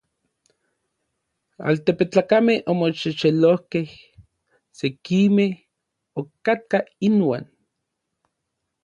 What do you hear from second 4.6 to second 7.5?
sekimej okatkaj inuan.